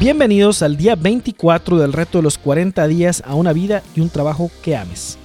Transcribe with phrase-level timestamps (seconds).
[0.00, 4.08] Bienvenidos al día 24 del reto de los 40 días a una vida y un
[4.08, 5.18] trabajo que ames.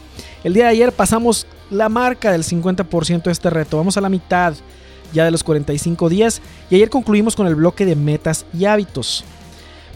[0.44, 4.10] El día de ayer pasamos la marca del 50% de este reto, vamos a la
[4.10, 4.54] mitad
[5.14, 9.24] ya de los 45 días y ayer concluimos con el bloque de metas y hábitos.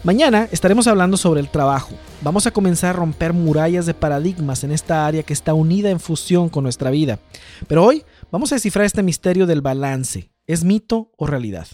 [0.02, 1.92] Mañana estaremos hablando sobre el trabajo.
[2.22, 6.00] Vamos a comenzar a romper murallas de paradigmas en esta área que está unida en
[6.00, 7.18] fusión con nuestra vida.
[7.68, 10.32] Pero hoy vamos a descifrar este misterio del balance.
[10.46, 11.66] ¿Es mito o realidad?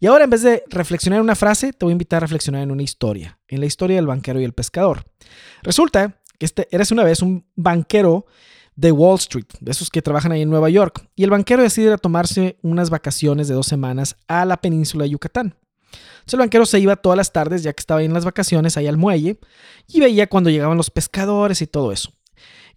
[0.00, 2.62] Y ahora en vez de reflexionar en una frase, te voy a invitar a reflexionar
[2.62, 5.04] en una historia, en la historia del banquero y el pescador.
[5.62, 8.26] Resulta que este, eres una vez un banquero
[8.76, 11.98] de Wall Street, de esos que trabajan ahí en Nueva York, y el banquero decide
[11.98, 15.56] tomarse unas vacaciones de dos semanas a la península de Yucatán.
[15.90, 18.86] Entonces el banquero se iba todas las tardes, ya que estaba en las vacaciones, ahí
[18.86, 19.40] al muelle,
[19.88, 22.12] y veía cuando llegaban los pescadores y todo eso.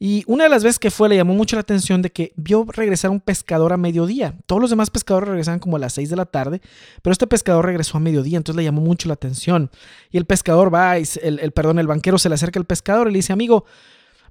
[0.04, 2.66] Y una de las veces que fue le llamó mucho la atención de que vio
[2.68, 4.34] regresar un pescador a mediodía.
[4.48, 6.60] Todos los demás pescadores regresaban como a las 6 de la tarde,
[7.04, 9.70] pero este pescador regresó a mediodía, entonces le llamó mucho la atención.
[10.10, 13.12] Y el pescador va, y el, perdón, el banquero se le acerca al pescador y
[13.12, 13.66] le dice, amigo,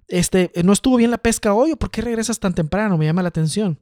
[0.09, 1.77] este, ¿no estuvo bien la pesca hoy?
[1.77, 2.99] ¿Por qué regresas tan temprano?
[2.99, 3.79] Me llama la atención.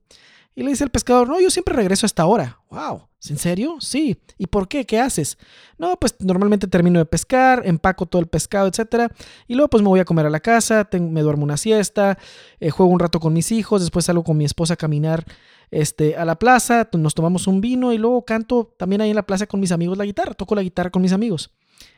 [0.58, 2.58] Y le dice el pescador, no, yo siempre regreso a esta hora.
[2.68, 3.76] Wow, ¿en serio?
[3.78, 4.20] Sí.
[4.38, 4.84] ¿Y por qué?
[4.84, 5.38] ¿Qué haces?
[5.78, 9.08] No, pues normalmente termino de pescar, empaco todo el pescado, etc.
[9.46, 12.18] Y luego pues me voy a comer a la casa, me duermo una siesta,
[12.58, 15.24] eh, juego un rato con mis hijos, después salgo con mi esposa a caminar
[15.70, 19.26] este, a la plaza, nos tomamos un vino y luego canto también ahí en la
[19.26, 21.52] plaza con mis amigos la guitarra, toco la guitarra con mis amigos.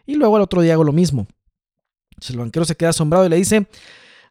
[0.04, 1.26] Y luego al otro día hago lo mismo.
[2.10, 3.68] Entonces el banquero se queda asombrado y le dice,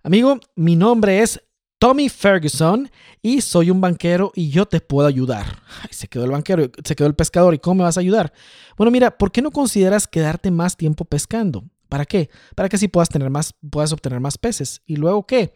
[0.04, 1.42] amigo, mi nombre es
[1.80, 2.92] Tommy Ferguson
[3.22, 5.64] y soy un banquero y yo te puedo ayudar.
[5.92, 8.34] se quedó el banquero, se quedó el pescador y ¿cómo me vas a ayudar?
[8.78, 11.64] Bueno, mira, ¿por qué no consideras quedarte más tiempo pescando?
[11.88, 12.30] ¿Para qué?
[12.54, 14.82] Para que así puedas tener más, puedas obtener más peces.
[14.86, 15.54] ¿Y luego qué?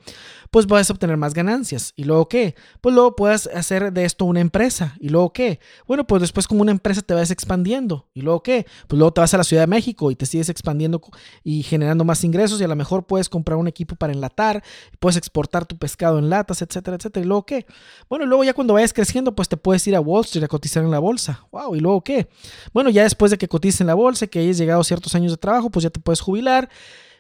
[0.54, 1.94] Pues puedes obtener más ganancias.
[1.96, 2.54] ¿Y luego qué?
[2.80, 4.96] Pues luego puedes hacer de esto una empresa.
[5.00, 5.60] ¿Y luego qué?
[5.88, 8.08] Bueno, pues después como una empresa te vas expandiendo.
[8.14, 8.68] ¿Y luego qué?
[8.88, 11.02] Pues luego te vas a la Ciudad de México y te sigues expandiendo
[11.44, 14.64] y generando más ingresos y a lo mejor puedes comprar un equipo para enlatar,
[15.00, 17.26] puedes exportar tu pescado en latas, etcétera, etcétera.
[17.26, 17.66] ¿Y luego qué?
[18.08, 20.48] Bueno, y luego ya cuando vayas creciendo, pues te puedes ir a Wall Street a
[20.48, 21.48] cotizar en la bolsa.
[21.52, 22.30] Wow, ¿y luego qué?
[22.74, 25.32] Bueno, ya después de que cotices en la bolsa, que hayas llegado a ciertos años
[25.32, 26.70] de trabajo, pues ya te puedes jubilar.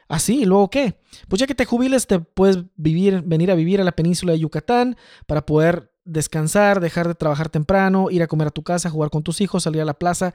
[0.07, 0.99] Así, ¿y luego qué?
[1.27, 4.39] Pues ya que te jubiles, te puedes vivir, venir a vivir a la península de
[4.39, 9.09] Yucatán para poder descansar, dejar de trabajar temprano, ir a comer a tu casa, jugar
[9.09, 10.33] con tus hijos, salir a la plaza,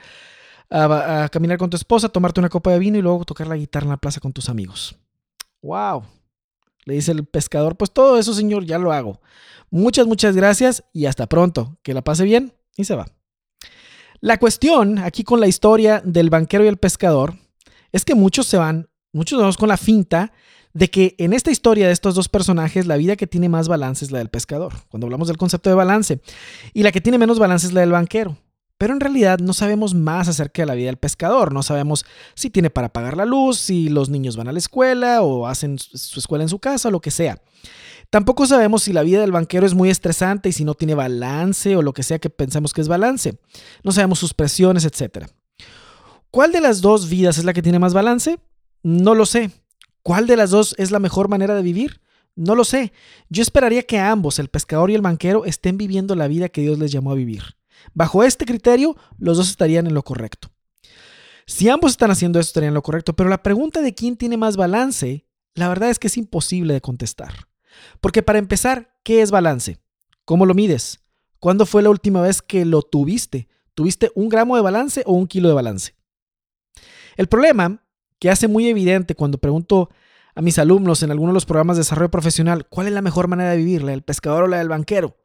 [0.70, 3.84] a, caminar con tu esposa, tomarte una copa de vino y luego tocar la guitarra
[3.84, 4.96] en la plaza con tus amigos.
[5.62, 6.04] ¡Wow!
[6.84, 9.20] Le dice el pescador, pues todo eso, señor, ya lo hago.
[9.70, 11.76] Muchas, muchas gracias y hasta pronto.
[11.82, 13.06] Que la pase bien y se va.
[14.20, 17.34] La cuestión aquí con la historia del banquero y el pescador
[17.92, 20.32] es que muchos se van, muchos vamos con la finta
[20.74, 24.04] de que en esta historia de estos dos personajes la vida que tiene más balance
[24.04, 26.20] es la del pescador, cuando hablamos del concepto de balance,
[26.72, 28.36] y la que tiene menos balance es la del banquero.
[28.76, 32.48] Pero en realidad no sabemos más acerca de la vida del pescador, no sabemos si
[32.48, 36.20] tiene para pagar la luz, si los niños van a la escuela o hacen su
[36.20, 37.42] escuela en su casa o lo que sea.
[38.10, 41.76] Tampoco sabemos si la vida del banquero es muy estresante y si no tiene balance
[41.76, 43.38] o lo que sea que pensamos que es balance.
[43.82, 45.26] No sabemos sus presiones, etc.
[46.30, 48.38] ¿Cuál de las dos vidas es la que tiene más balance?
[48.82, 49.50] No lo sé.
[50.02, 52.00] ¿Cuál de las dos es la mejor manera de vivir?
[52.34, 52.92] No lo sé.
[53.28, 56.78] Yo esperaría que ambos, el pescador y el banquero, estén viviendo la vida que Dios
[56.78, 57.42] les llamó a vivir.
[57.94, 60.50] Bajo este criterio, los dos estarían en lo correcto.
[61.46, 64.36] Si ambos están haciendo esto, estarían en lo correcto, pero la pregunta de quién tiene
[64.36, 67.48] más balance, la verdad es que es imposible de contestar.
[68.00, 69.78] Porque para empezar, ¿qué es balance?
[70.24, 71.00] ¿Cómo lo mides?
[71.40, 73.48] ¿Cuándo fue la última vez que lo tuviste?
[73.74, 75.94] ¿Tuviste un gramo de balance o un kilo de balance?
[77.16, 77.82] El problema
[78.18, 79.90] que hace muy evidente cuando pregunto
[80.34, 83.28] a mis alumnos en algunos de los programas de desarrollo profesional cuál es la mejor
[83.28, 85.16] manera de vivir, la del pescador o la del banquero.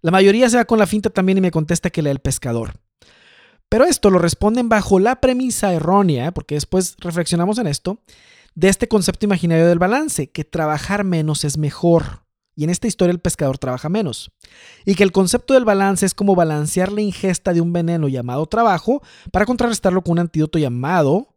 [0.00, 2.80] La mayoría se va con la finta también y me contesta que la del pescador.
[3.68, 7.98] Pero esto lo responden bajo la premisa errónea, porque después reflexionamos en esto,
[8.54, 12.24] de este concepto imaginario del balance, que trabajar menos es mejor.
[12.56, 14.30] Y en esta historia el pescador trabaja menos.
[14.84, 18.46] Y que el concepto del balance es como balancear la ingesta de un veneno llamado
[18.46, 19.02] trabajo
[19.32, 21.33] para contrarrestarlo con un antídoto llamado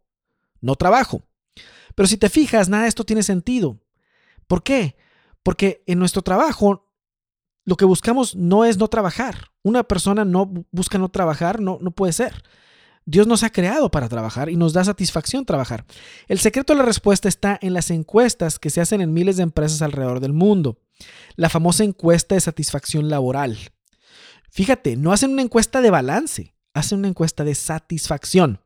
[0.60, 1.22] no trabajo.
[1.94, 3.80] Pero si te fijas, nada de esto tiene sentido.
[4.46, 4.96] ¿Por qué?
[5.42, 6.88] Porque en nuestro trabajo
[7.64, 9.50] lo que buscamos no es no trabajar.
[9.62, 12.42] Una persona no busca no trabajar, no, no puede ser.
[13.04, 15.86] Dios nos ha creado para trabajar y nos da satisfacción trabajar.
[16.28, 19.44] El secreto de la respuesta está en las encuestas que se hacen en miles de
[19.44, 20.78] empresas alrededor del mundo.
[21.36, 23.58] La famosa encuesta de satisfacción laboral.
[24.50, 28.60] Fíjate, no hacen una encuesta de balance, hacen una encuesta de satisfacción.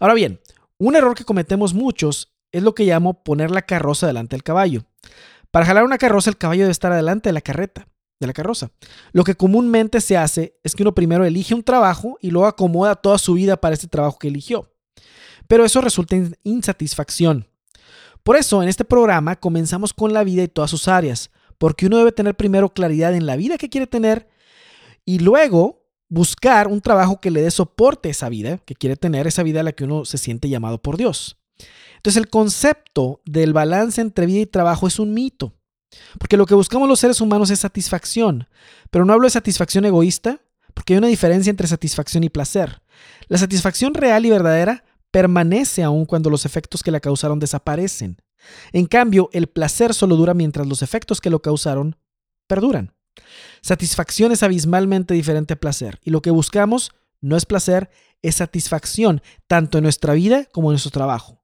[0.00, 0.40] Ahora bien,
[0.78, 4.84] un error que cometemos muchos es lo que llamo poner la carroza delante del caballo.
[5.50, 7.88] Para jalar una carroza, el caballo debe estar adelante de la carreta,
[8.20, 8.70] de la carroza.
[9.12, 12.94] Lo que comúnmente se hace es que uno primero elige un trabajo y luego acomoda
[12.94, 14.70] toda su vida para ese trabajo que eligió.
[15.48, 17.46] pero eso resulta en insatisfacción.
[18.24, 21.98] Por eso, en este programa comenzamos con la vida y todas sus áreas, porque uno
[21.98, 24.28] debe tener primero claridad en la vida que quiere tener
[25.04, 25.75] y luego
[26.08, 29.60] buscar un trabajo que le dé soporte a esa vida que quiere tener, esa vida
[29.60, 31.38] a la que uno se siente llamado por Dios.
[31.96, 35.54] Entonces el concepto del balance entre vida y trabajo es un mito,
[36.18, 38.48] porque lo que buscamos los seres humanos es satisfacción,
[38.90, 40.40] pero no hablo de satisfacción egoísta,
[40.74, 42.82] porque hay una diferencia entre satisfacción y placer.
[43.28, 48.18] La satisfacción real y verdadera permanece aún cuando los efectos que la causaron desaparecen.
[48.72, 51.96] En cambio, el placer solo dura mientras los efectos que lo causaron
[52.46, 52.92] perduran.
[53.60, 57.90] Satisfacción es abismalmente diferente a placer, y lo que buscamos no es placer,
[58.22, 61.42] es satisfacción, tanto en nuestra vida como en nuestro trabajo.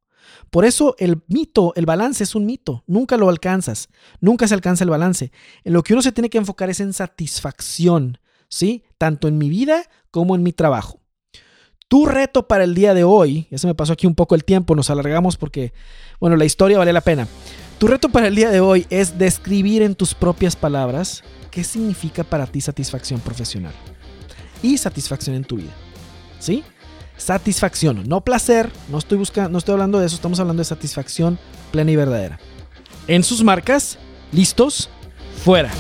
[0.51, 3.89] Por eso el mito, el balance es un mito, nunca lo alcanzas,
[4.21, 5.33] nunca se alcanza el balance.
[5.65, 8.85] En lo que uno se tiene que enfocar es en satisfacción, ¿sí?
[8.99, 11.01] Tanto en mi vida como en mi trabajo.
[11.89, 14.45] Tu reto para el día de hoy, ya se me pasó aquí un poco el
[14.45, 15.73] tiempo, nos alargamos porque,
[16.21, 17.29] bueno, la historia vale la pena.
[17.79, 21.23] Tu reto para el día de hoy es describir en tus propias palabras
[21.53, 23.75] qué significa para ti satisfacción profesional
[24.63, 25.73] y satisfacción en tu vida.
[26.41, 26.65] ¿Sí?
[27.17, 31.39] Satisfacción, no placer, no estoy buscando, no estoy hablando de eso, estamos hablando de satisfacción
[31.71, 32.41] plena y verdadera.
[33.07, 33.99] En sus marcas,
[34.33, 34.89] listos,
[35.45, 35.71] fuera.